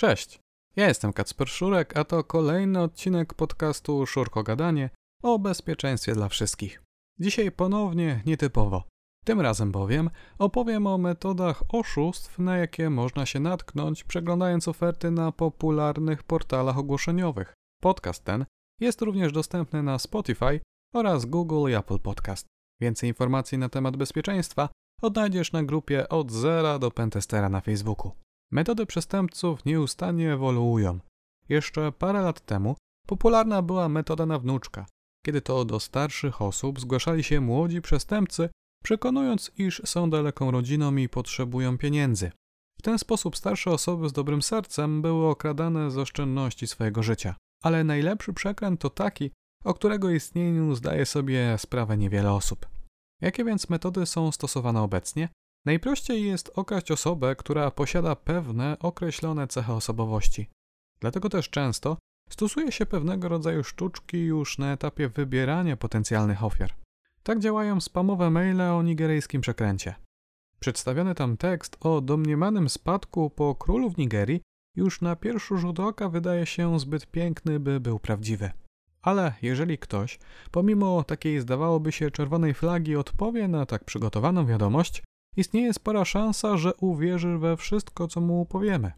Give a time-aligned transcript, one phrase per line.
[0.00, 0.40] Cześć,
[0.76, 4.90] ja jestem Kacper Szurek, a to kolejny odcinek podcastu Szurko Gadanie
[5.22, 6.82] o bezpieczeństwie dla wszystkich.
[7.18, 8.84] Dzisiaj ponownie nietypowo.
[9.24, 15.32] Tym razem bowiem opowiem o metodach oszustw, na jakie można się natknąć, przeglądając oferty na
[15.32, 17.54] popularnych portalach ogłoszeniowych.
[17.82, 18.44] Podcast ten
[18.80, 20.60] jest również dostępny na Spotify
[20.94, 22.46] oraz Google i Apple Podcast.
[22.80, 24.68] Więcej informacji na temat bezpieczeństwa
[25.02, 28.12] odnajdziesz na grupie od zera do pentestera na Facebooku.
[28.52, 30.98] Metody przestępców nieustannie ewoluują.
[31.48, 34.86] Jeszcze parę lat temu popularna była metoda na wnuczka,
[35.26, 38.48] kiedy to do starszych osób zgłaszali się młodzi przestępcy,
[38.84, 42.32] przekonując, iż są daleką rodziną i potrzebują pieniędzy.
[42.78, 47.34] W ten sposób starsze osoby z dobrym sercem były okradane z oszczędności swojego życia.
[47.62, 49.30] Ale najlepszy przekręt to taki,
[49.64, 52.68] o którego istnieniu zdaje sobie sprawę niewiele osób.
[53.20, 55.28] Jakie więc metody są stosowane obecnie?
[55.64, 60.48] Najprościej jest okraść osobę, która posiada pewne określone cechy osobowości.
[61.00, 61.96] Dlatego też często
[62.30, 66.74] stosuje się pewnego rodzaju sztuczki już na etapie wybierania potencjalnych ofiar.
[67.22, 69.94] Tak działają spamowe maile o nigeryjskim przekręcie.
[70.60, 74.42] Przedstawiony tam tekst o domniemanym spadku po królu w Nigerii
[74.76, 78.50] już na pierwszy rzut oka wydaje się zbyt piękny, by był prawdziwy.
[79.02, 80.18] Ale jeżeli ktoś,
[80.50, 85.02] pomimo takiej zdawałoby się czerwonej flagi, odpowie na tak przygotowaną wiadomość,
[85.36, 88.92] istnieje spora szansa, że uwierzy we wszystko, co mu powiemy.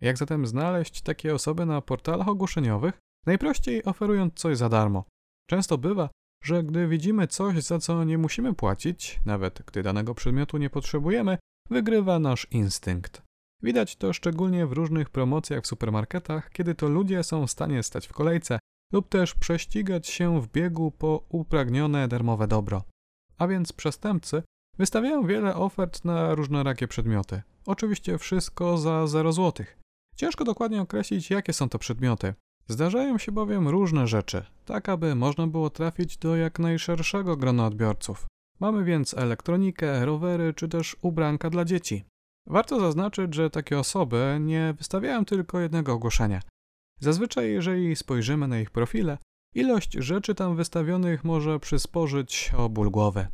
[0.00, 2.98] Jak zatem znaleźć takie osoby na portalach ogłoszeniowych?
[3.26, 5.04] Najprościej oferując coś za darmo.
[5.50, 6.08] Często bywa,
[6.44, 11.38] że gdy widzimy coś, za co nie musimy płacić, nawet gdy danego przedmiotu nie potrzebujemy,
[11.70, 13.22] wygrywa nasz instynkt.
[13.62, 18.06] Widać to szczególnie w różnych promocjach w supermarketach, kiedy to ludzie są w stanie stać
[18.06, 18.58] w kolejce
[18.92, 22.82] lub też prześcigać się w biegu po upragnione darmowe dobro.
[23.38, 24.42] A więc przestępcy
[24.78, 27.42] wystawiają wiele ofert na różnorakie przedmioty.
[27.66, 29.66] Oczywiście wszystko za 0 zł.
[30.16, 32.34] Ciężko dokładnie określić, jakie są to przedmioty.
[32.68, 38.26] Zdarzają się bowiem różne rzeczy, tak aby można było trafić do jak najszerszego grona odbiorców.
[38.60, 42.04] Mamy więc elektronikę, rowery czy też ubranka dla dzieci.
[42.46, 46.40] Warto zaznaczyć, że takie osoby nie wystawiają tylko jednego ogłoszenia.
[47.00, 49.18] Zazwyczaj, jeżeli spojrzymy na ich profile,
[49.54, 53.26] ilość rzeczy tam wystawionych może przysporzyć o ból głowy.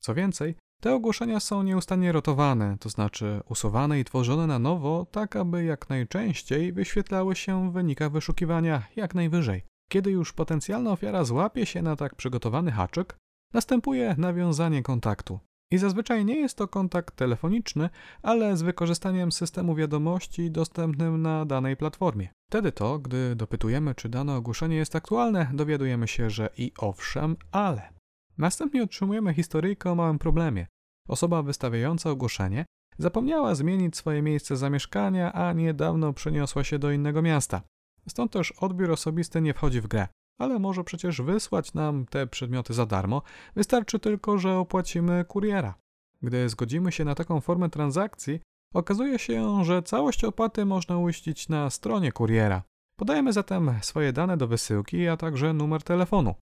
[0.00, 0.54] Co więcej,
[0.84, 5.88] te ogłoszenia są nieustannie rotowane, to znaczy usuwane i tworzone na nowo, tak aby jak
[5.88, 9.62] najczęściej wyświetlały się w wynikach wyszukiwania jak najwyżej.
[9.90, 13.16] Kiedy już potencjalna ofiara złapie się na tak przygotowany haczyk,
[13.52, 15.38] następuje nawiązanie kontaktu.
[15.70, 17.90] I zazwyczaj nie jest to kontakt telefoniczny,
[18.22, 22.28] ale z wykorzystaniem systemu wiadomości dostępnym na danej platformie.
[22.50, 27.94] Wtedy to, gdy dopytujemy, czy dane ogłoszenie jest aktualne, dowiadujemy się, że i owszem, ale.
[28.38, 30.66] Następnie otrzymujemy historyjkę o małym problemie.
[31.08, 32.64] Osoba wystawiająca ogłoszenie
[32.98, 37.62] zapomniała zmienić swoje miejsce zamieszkania, a niedawno przeniosła się do innego miasta.
[38.08, 42.74] Stąd też odbiór osobisty nie wchodzi w grę ale może przecież wysłać nam te przedmioty
[42.74, 43.22] za darmo,
[43.56, 45.74] wystarczy tylko, że opłacimy kuriera.
[46.22, 48.40] Gdy zgodzimy się na taką formę transakcji,
[48.74, 52.62] okazuje się, że całość opłaty można uiścić na stronie kuriera.
[52.98, 56.34] Podajemy zatem swoje dane do wysyłki, a także numer telefonu.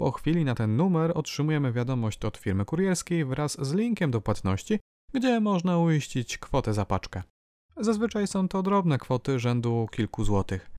[0.00, 4.78] Po chwili na ten numer otrzymujemy wiadomość od firmy kurierskiej wraz z linkiem do płatności,
[5.14, 7.22] gdzie można uiścić kwotę za paczkę.
[7.76, 10.70] Zazwyczaj są to drobne kwoty rzędu kilku złotych.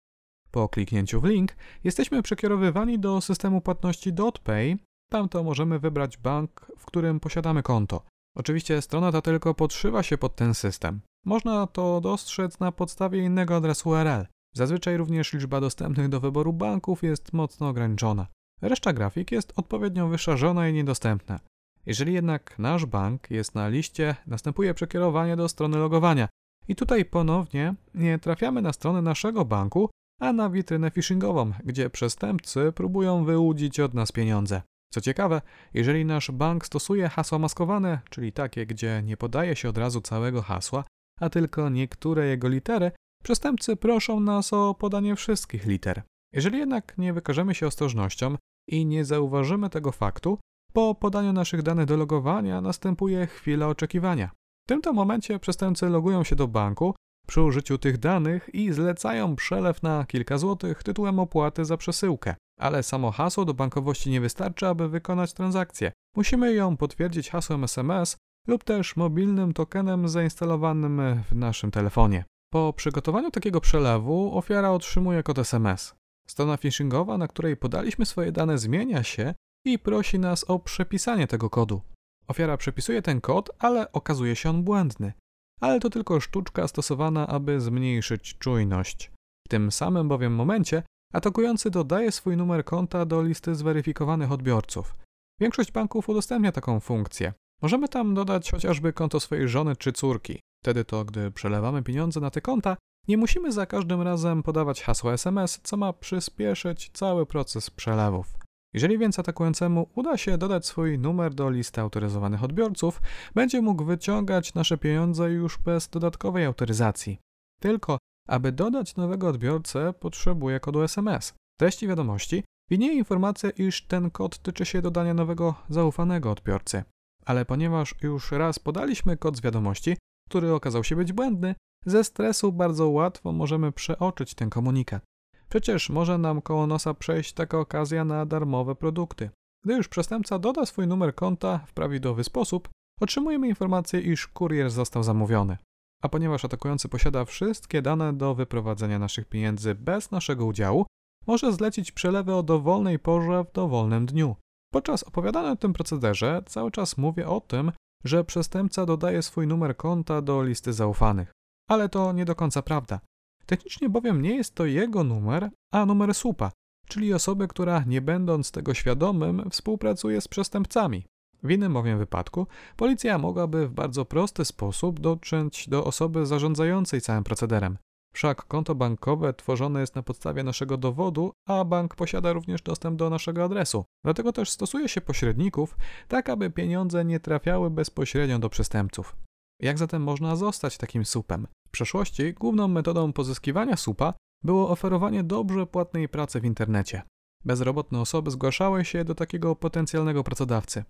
[0.52, 4.78] Po kliknięciu w link jesteśmy przekierowywani do systemu płatności DotPay.
[5.10, 8.04] Tam to możemy wybrać bank, w którym posiadamy konto.
[8.36, 11.02] Oczywiście strona ta tylko podszywa się pod ten system.
[11.26, 14.26] Można to dostrzec na podstawie innego adresu URL.
[14.56, 18.28] Zazwyczaj również liczba dostępnych do wyboru banków jest mocno ograniczona.
[18.62, 21.40] Reszta grafik jest odpowiednio wyszarzona i niedostępna.
[21.86, 26.28] Jeżeli jednak nasz bank jest na liście, następuje przekierowanie do strony logowania.
[26.68, 29.90] I tutaj ponownie nie trafiamy na stronę naszego banku,
[30.20, 34.62] a na witrynę phishingową, gdzie przestępcy próbują wyłudzić od nas pieniądze.
[34.94, 35.42] Co ciekawe,
[35.74, 40.42] jeżeli nasz bank stosuje hasła maskowane, czyli takie, gdzie nie podaje się od razu całego
[40.42, 40.84] hasła,
[41.20, 42.92] a tylko niektóre jego litery,
[43.24, 46.02] przestępcy proszą nas o podanie wszystkich liter.
[46.34, 48.36] Jeżeli jednak nie wykażemy się ostrożnością
[48.68, 50.38] i nie zauważymy tego faktu,
[50.74, 54.32] po podaniu naszych danych do logowania następuje chwila oczekiwania.
[54.66, 56.96] W tym to momencie przestępcy logują się do banku,
[57.28, 62.36] przy użyciu tych danych i zlecają przelew na kilka złotych tytułem opłaty za przesyłkę.
[62.60, 65.92] Ale samo hasło do bankowości nie wystarczy, aby wykonać transakcję.
[66.16, 68.18] Musimy ją potwierdzić hasłem SMS
[68.48, 72.26] lub też mobilnym tokenem zainstalowanym w naszym telefonie.
[72.54, 75.96] Po przygotowaniu takiego przelewu ofiara otrzymuje kod SMS.
[76.32, 79.34] Strona phishingowa, na której podaliśmy swoje dane, zmienia się
[79.66, 81.82] i prosi nas o przepisanie tego kodu.
[82.28, 85.14] Ofiara przepisuje ten kod, ale okazuje się on błędny.
[85.62, 89.12] ale to tylko sztuczka stosowana, aby zmniejszyć czujność.
[89.48, 90.84] W tym samym bowiem momencie
[91.14, 94.96] atakujący dodaje swój numer konta do listy zweryfikowanych odbiorców.
[95.42, 97.34] Większość banków udostępnia taką funkcję.
[97.62, 100.40] Możemy tam dodać chociażby konto swojej żony czy córki.
[100.64, 105.14] Wtedy to, gdy przelewamy pieniądze na te konta, nie musimy za każdym razem podawać hasła
[105.14, 108.38] SMS, co ma przyspieszyć cały proces przelewów.
[108.74, 113.02] Jeżeli więc atakującemu uda się dodać swój numer do listy autoryzowanych odbiorców,
[113.36, 117.20] będzie mógł wyciągać nasze pieniądze już bez dodatkowej autoryzacji.
[117.62, 121.30] Tylko, aby dodać nowego odbiorcę, potrzebuje kodu SMS.
[121.30, 126.84] W treści wiadomości widnieje informacja, iż ten kod tyczy się dodania nowego zaufanego odbiorcy.
[127.26, 129.98] Ale ponieważ już raz podaliśmy kod z wiadomości,
[130.30, 131.56] który okazał się być błędny,
[131.86, 135.04] ze stresu bardzo łatwo możemy przeoczyć ten komunikat.
[135.50, 139.30] Przecież może nam koło nosa przejść taka okazja na darmowe produkty.
[139.66, 142.70] Gdy już przestępca doda swój numer konta w prawidłowy sposób,
[143.02, 145.58] otrzymujemy informację, iż kurier został zamówiony.
[146.04, 150.86] A ponieważ atakujący posiada wszystkie dane do wyprowadzenia naszych pieniędzy bez naszego udziału,
[151.28, 154.36] może zlecić przelewy o dowolnej porze w dowolnym dniu.
[154.74, 157.72] Podczas opowiadania o tym procederze cały czas mówię o tym,
[158.04, 161.32] że przestępca dodaje swój numer konta do listy zaufanych.
[161.72, 163.00] Ale to nie do końca prawda.
[163.46, 166.52] Technicznie bowiem nie jest to jego numer, a numer słupa,
[166.88, 171.06] czyli osoby, która nie będąc tego świadomym współpracuje z przestępcami.
[171.44, 172.48] W innym bowiem wypadku
[172.78, 177.78] policja mogłaby w bardzo prosty sposób dotrzeć do osoby zarządzającej całym procederem.
[178.14, 183.10] Wszak konto bankowe tworzone jest na podstawie naszego dowodu, a bank posiada również dostęp do
[183.10, 183.86] naszego adresu.
[184.04, 185.78] Dlatego też stosuje się pośredników,
[186.08, 189.16] tak aby pieniądze nie trafiały bezpośrednio do przestępców.
[189.62, 191.48] Jak zatem można zostać takim supem?
[191.72, 194.14] W przeszłości główną metodą pozyskiwania supa
[194.44, 197.02] było oferowanie dobrze płatnej pracy w internecie.
[197.46, 200.84] Bezrobotne osoby zgłaszały się do takiego potencjalnego pracodawcy.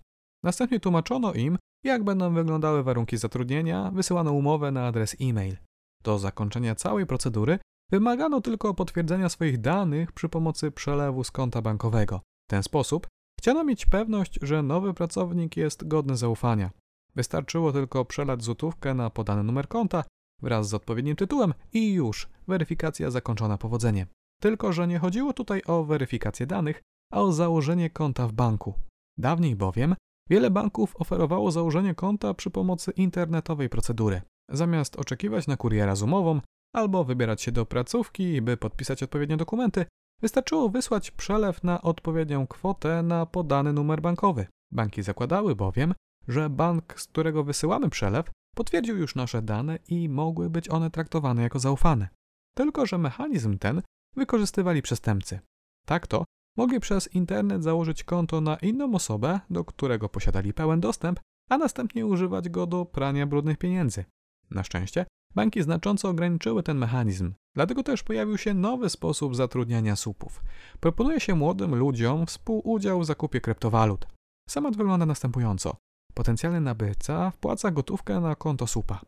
[0.43, 5.57] Następnie tłumaczono im, jak będą wyglądały warunki zatrudnienia, wysyłano umowę na adres e-mail.
[6.03, 7.59] Do zakończenia całej procedury
[7.91, 12.17] wymagano tylko potwierdzenia swoich danych przy pomocy przelewu z konta bankowego.
[12.17, 13.07] W ten sposób
[13.39, 16.71] chciano mieć pewność, że nowy pracownik jest godny zaufania.
[17.15, 20.03] Wystarczyło tylko przelać złotówkę na podany numer konta
[20.41, 24.07] wraz z odpowiednim tytułem i już weryfikacja zakończona powodzeniem.
[24.41, 26.81] Tylko, że nie chodziło tutaj o weryfikację danych,
[27.13, 28.73] a o założenie konta w banku.
[29.17, 29.95] Dawniej bowiem
[30.29, 34.21] wiele banków oferowało założenie konta przy pomocy internetowej procedury.
[34.49, 36.41] Zamiast oczekiwać na kuriera z umową
[36.75, 39.85] albo wybierać się do placówki, by podpisać odpowiednie dokumenty,
[40.21, 44.47] wystarczyło wysłać przelew na odpowiednią kwotę na podany numer bankowy.
[44.71, 45.93] Banki zakładały bowiem,
[46.27, 51.41] że bank, z którego wysyłamy przelew, potwierdził już nasze dane i mogły być one traktowane
[51.41, 52.09] jako zaufane.
[52.53, 53.81] Tylko, że mechanizm ten
[54.15, 55.39] wykorzystywali przestępcy.
[55.85, 56.23] Tak to
[56.57, 61.19] mogli przez internet założyć konto na inną osobę, do którego posiadali pełen dostęp,
[61.49, 64.05] a następnie używać go do prania brudnych pieniędzy.
[64.51, 65.05] Na szczęście
[65.35, 70.43] banki znacząco ograniczyły ten mechanizm, dlatego też pojawił się nowy sposób zatrudniania słupów.
[70.79, 74.07] Proponuje się młodym ludziom współudział w zakupie kryptowalut.
[74.49, 75.75] Schemat wygląda następująco.
[76.21, 79.01] Potencjalny nabywca wpłaca gotówkę na konto słupa.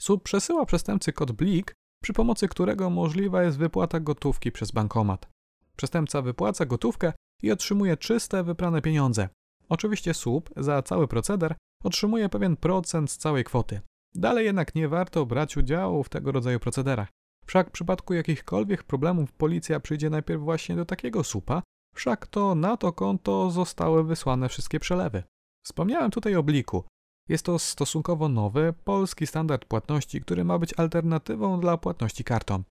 [0.00, 5.28] Słup przesyła przestępcy kod BLIK, przy pomocy którego możliwa jest wypłata gotówki przez bankomat.
[5.76, 9.28] Przestępca wypłaca gotówkę i otrzymuje czyste, wyprane pieniądze.
[9.68, 11.54] Oczywiście słup za cały proceder
[11.84, 13.80] otrzymuje pewien procent z całej kwoty.
[14.14, 17.08] Dalej jednak nie warto brać udziału w tego rodzaju procederach.
[17.46, 21.62] Wszak w przypadku jakichkolwiek problemów policja przyjdzie najpierw właśnie do takiego słupa,
[21.94, 25.22] wszak to na to konto zostały wysłane wszystkie przelewy.
[25.66, 26.84] Wspomniałem tutaj o Bliku.
[27.28, 32.62] Jest to stosunkowo nowy, polski standard płatności, który ma być alternatywą dla płatności kartą.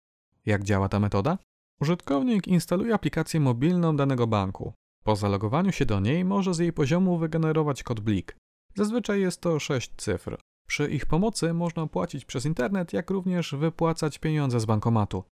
[0.46, 1.38] Jak działa ta metoda?
[1.82, 4.74] Użytkownik instaluje aplikację mobilną danego banku.
[5.04, 8.38] Po zalogowaniu się do niej może z jej poziomu wygenerować kod Blik.
[8.76, 10.38] Zazwyczaj jest to 6 cyfr.
[10.68, 15.24] Przy ich pomocy można płacić przez internet, jak również wypłacać pieniądze z bankomatu.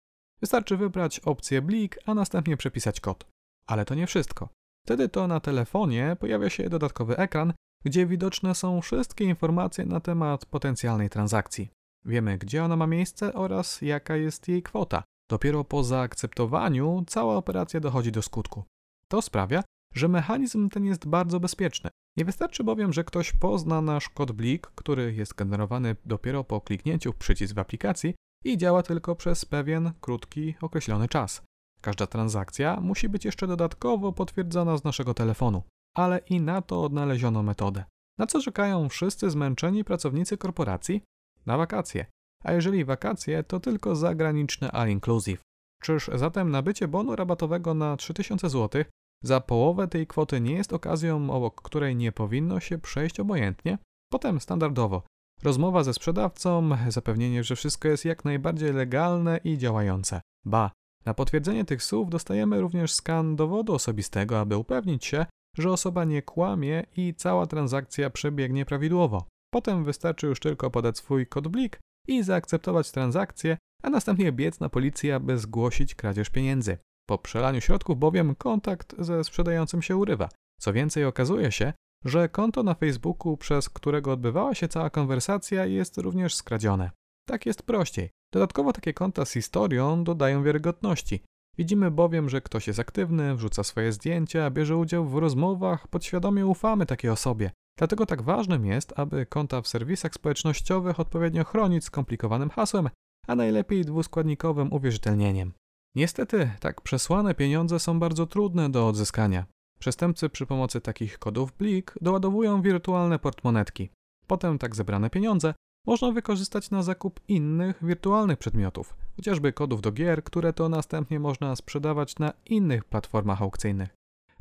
[0.41, 3.25] Wystarczy wybrać opcję Blik, a następnie przepisać kod.
[3.67, 4.49] Ale to nie wszystko.
[4.85, 7.53] Wtedy to na telefonie pojawia się dodatkowy ekran,
[7.85, 11.69] gdzie widoczne są wszystkie informacje na temat potencjalnej transakcji.
[12.05, 15.03] Wiemy, gdzie ona ma miejsce oraz jaka jest jej kwota.
[15.29, 18.63] Dopiero po zaakceptowaniu cała operacja dochodzi do skutku.
[19.07, 19.63] To sprawia,
[19.95, 21.89] że mechanizm ten jest bardzo bezpieczny.
[22.17, 27.13] Nie wystarczy bowiem, że ktoś pozna nasz kod blik, który jest generowany dopiero po kliknięciu
[27.13, 31.41] w przycisk w aplikacji i działa tylko przez pewien krótki, określony czas.
[31.83, 35.63] Każda transakcja musi być jeszcze dodatkowo potwierdzona z naszego telefonu,
[35.95, 37.83] ale i na to odnaleziono metodę.
[38.17, 41.03] Na co czekają wszyscy zmęczeni pracownicy korporacji?
[41.45, 42.05] Na wakacje.
[42.43, 45.41] A jeżeli wakacje, to tylko zagraniczne all inclusive.
[45.81, 48.83] Czyż zatem nabycie bonu rabatowego na 3000 zł
[49.23, 53.77] za połowę tej kwoty nie jest okazją, obok której nie powinno się przejść obojętnie?
[54.11, 55.03] Potem standardowo
[55.43, 60.21] rozmowa ze sprzedawcą, zapewnienie, że wszystko jest jak najbardziej legalne i działające.
[60.45, 60.71] Ba,
[61.05, 65.25] na potwierdzenie tych słów dostajemy również skan dowodu osobistego, aby upewnić się,
[65.57, 69.27] że osoba nie kłamie i cała transakcja przebiegnie prawidłowo.
[69.53, 74.69] Potem wystarczy już tylko podać swój kod blik i zaakceptować transakcję, a następnie biec na
[74.69, 76.77] policję, aby zgłosić kradzież pieniędzy.
[77.07, 80.29] Po przelaniu środków bowiem kontakt ze sprzedającym się urywa.
[80.59, 81.73] Co więcej, okazuje się,
[82.05, 86.91] że konto na Facebooku, przez którego odbywała się cała konwersacja, jest również skradzione.
[87.27, 88.09] Tak jest prościej.
[88.33, 91.23] Dodatkowo takie konta z historią dodają wiarygodności.
[91.57, 96.85] Widzimy bowiem, że ktoś jest aktywny, wrzuca swoje zdjęcia, bierze udział w rozmowach, podświadomie ufamy
[96.85, 97.51] takiej osobie.
[97.77, 102.89] Dlatego tak ważnym jest, aby konta w serwisach społecznościowych odpowiednio chronić skomplikowanym hasłem,
[103.27, 105.53] a najlepiej dwuskładnikowym uwierzytelnieniem.
[105.95, 109.45] Niestety, tak przesłane pieniądze są bardzo trudne do odzyskania.
[109.79, 113.89] Przestępcy przy pomocy takich kodów blik doładowują wirtualne portmonetki.
[114.27, 115.53] Potem tak zebrane pieniądze
[115.87, 121.55] można wykorzystać na zakup innych wirtualnych przedmiotów, chociażby kodów do gier, które to następnie można
[121.55, 123.89] sprzedawać na innych platformach aukcyjnych.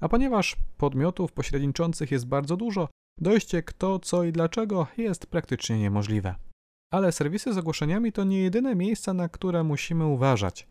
[0.01, 2.89] A ponieważ podmiotów pośredniczących jest bardzo dużo,
[3.21, 6.35] dojście kto, co i dlaczego jest praktycznie niemożliwe.
[6.93, 10.69] Ale serwisy z ogłoszeniami to nie jedyne miejsca, na które musimy uważać.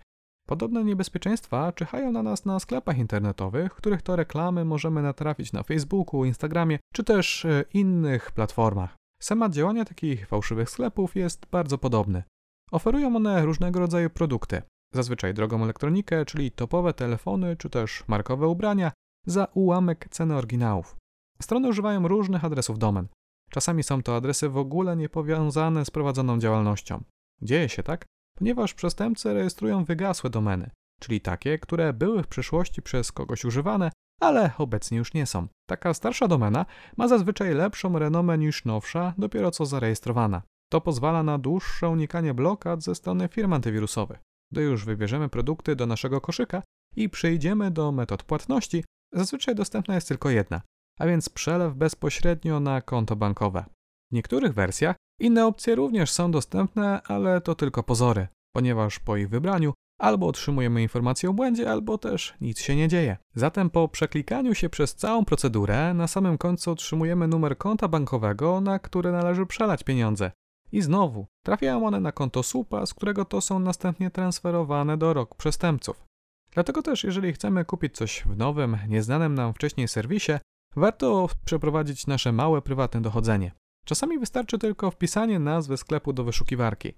[0.48, 6.26] Podobne niebezpieczeństwa czyhają na nas na sklepach internetowych, których to reklamy możemy natrafić na Facebooku,
[6.26, 9.01] Instagramie czy też e, innych platformach.
[9.22, 12.24] Schemat działania takich fałszywych sklepów jest bardzo podobny.
[12.72, 14.62] Oferują one różnego rodzaju produkty,
[14.94, 18.92] zazwyczaj drogą elektronikę, czyli topowe telefony czy też markowe ubrania
[19.26, 20.96] za ułamek ceny oryginałów.
[21.42, 23.08] Strony używają różnych adresów domen.
[23.50, 27.04] Czasami są to adresy w ogóle niepowiązane z prowadzoną działalnością.
[27.42, 28.06] Dzieje się tak,
[28.38, 34.52] ponieważ przestępcy rejestrują wygasłe domeny, czyli takie, które były w przyszłości przez kogoś używane, ale
[34.58, 35.48] obecnie już nie są.
[35.70, 36.66] Taka starsza domena
[36.98, 40.42] ma zazwyczaj lepszą renomę niż nowsza, dopiero co zarejestrowana.
[40.72, 44.20] To pozwala na dłuższe unikanie blokad ze strony firm antywirusowych.
[44.52, 46.64] Gdy już wybierzemy produkty do naszego koszyka
[46.96, 50.62] i przejdziemy do metod płatności, zazwyczaj dostępna jest tylko jedna,
[51.00, 53.66] a więc przelew bezpośrednio na konto bankowe.
[54.12, 59.30] W niektórych wersjach inne opcje również są dostępne, ale to tylko pozory, ponieważ po ich
[59.30, 63.18] wybraniu albo otrzymujemy informację o błędzie, albo też nic się nie dzieje.
[63.36, 68.80] Zatem po przeklikaniu się przez całą procedurę, na samym końcu otrzymujemy numer konta bankowego, na
[68.80, 70.32] które należy przelać pieniądze.
[70.72, 75.36] I znowu, trafiają one na konto słupa, z którego to są następnie transferowane do rok
[75.36, 76.04] przestępców.
[76.52, 80.32] Dlatego też, jeżeli chcemy kupić coś w nowym, nieznanym nam wcześniej serwisie,
[80.76, 83.52] warto przeprowadzić nasze małe prywatne dochodzenie.
[83.86, 86.94] Czasami wystarczy tylko wpisanie nazwy sklepu do wyszukiwarki.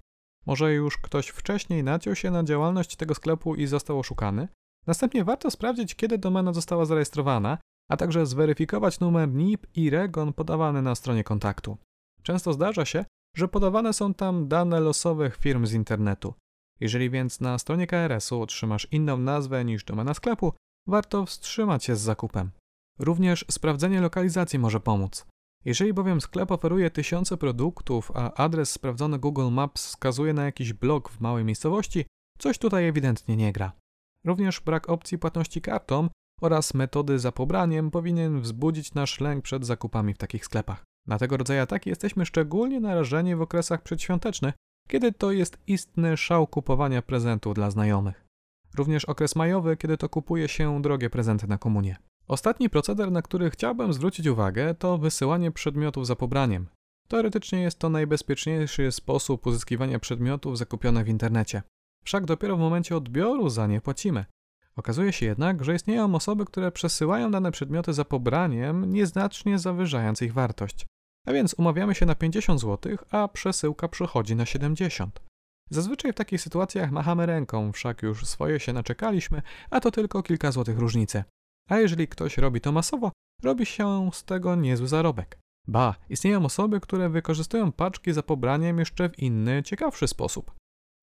[0.46, 4.48] Może już ktoś wcześniej naciął się na działalność tego sklepu i został oszukany?
[4.86, 7.58] Następnie warto sprawdzić, kiedy domena została zarejestrowana,
[7.90, 11.76] a także zweryfikować numer NIP i REGON podawany na stronie kontaktu.
[12.22, 13.04] Często zdarza się,
[13.36, 16.34] że podawane są tam dane losowych firm z internetu.
[16.80, 20.52] Jeżeli więc na stronie KRS-u otrzymasz inną nazwę niż domena sklepu,
[20.86, 22.50] warto wstrzymać się z zakupem.
[22.98, 25.26] Również sprawdzenie lokalizacji może pomóc.
[25.64, 31.10] Jeżeli bowiem sklep oferuje tysiące produktów, a adres sprawdzony Google Maps wskazuje na jakiś blok
[31.10, 32.04] w małej miejscowości,
[32.38, 33.72] coś tutaj ewidentnie nie gra.
[34.24, 36.08] Również brak opcji płatności kartą
[36.40, 40.84] oraz metody za pobraniem powinien wzbudzić nasz lęk przed zakupami w takich sklepach.
[41.06, 44.54] Na tego rodzaju ataki jesteśmy szczególnie narażeni w okresach przedświątecznych,
[44.88, 48.24] kiedy to jest istny szał kupowania prezentów dla znajomych.
[48.74, 51.96] Również okres majowy, kiedy to kupuje się drogie prezenty na komunie.
[52.28, 56.66] Ostatni proceder, na który chciałbym zwrócić uwagę, to wysyłanie przedmiotów za pobraniem.
[57.08, 61.62] Teoretycznie jest to najbezpieczniejszy sposób uzyskiwania przedmiotów zakupionych w internecie.
[62.04, 64.24] Wszak dopiero w momencie odbioru za nie płacimy.
[64.76, 70.32] Okazuje się jednak, że istnieją osoby, które przesyłają dane przedmioty za pobraniem, nieznacznie zawyżając ich
[70.32, 70.86] wartość.
[71.26, 75.20] A więc umawiamy się na 50 zł, a przesyłka przychodzi na 70.
[75.70, 80.52] Zazwyczaj w takich sytuacjach machamy ręką, wszak już swoje się naczekaliśmy, a to tylko kilka
[80.52, 81.24] złotych różnicy.
[81.70, 85.38] A jeżeli ktoś robi to masowo, robi się z tego niezły zarobek.
[85.68, 90.54] Ba, istnieją osoby, które wykorzystują paczki za pobraniem jeszcze w inny, ciekawszy sposób.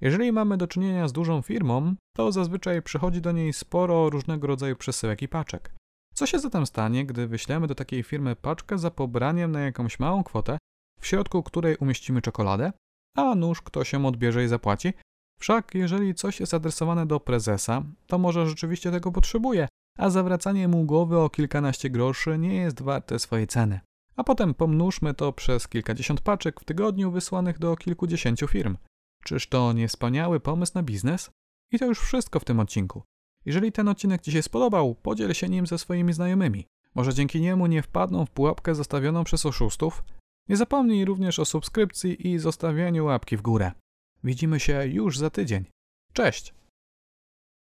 [0.02, 4.76] Jeżeli mamy do czynienia z dużą firmą, to zazwyczaj przychodzi do niej sporo różnego rodzaju
[4.76, 5.74] przesyłek i paczek.
[6.14, 10.24] Co się zatem stanie, gdy wyślemy do takiej firmy paczkę za pobraniem na jakąś małą
[10.24, 10.58] kwotę,
[11.00, 12.72] w środku której umieścimy czekoladę,
[13.18, 14.94] a nóż ktoś ją odbierze i zapłaci?
[15.40, 19.68] Wszak jeżeli coś jest adresowane do prezesa, to może rzeczywiście tego potrzebuje,
[19.98, 23.80] a zawracanie mu głowy o kilkanaście groszy nie jest warte swojej ceny.
[24.16, 28.78] A potem pomnóżmy to przez kilkadziesiąt paczek w tygodniu wysłanych do kilkudziesięciu firm.
[29.24, 31.32] Czyż to nie wspaniały pomysł na biznes?
[31.72, 33.04] I to już wszystko w tym odcinku.
[33.46, 36.68] Jeżeli ten odcinek Ci się spodobał, podziel się nim ze swoimi znajomymi.
[36.96, 40.04] Może dzięki niemu nie wpadną w pułapkę zostawioną przez oszustów?
[40.50, 43.72] Nie zapomnij również o subskrypcji i zostawianiu łapki w górę.
[44.24, 45.66] Widzimy się już za tydzień.
[46.14, 46.54] Cześć!